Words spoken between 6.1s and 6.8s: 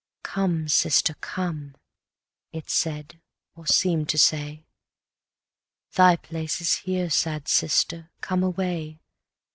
place is